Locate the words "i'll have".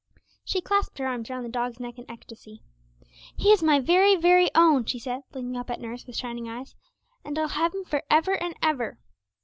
7.37-7.75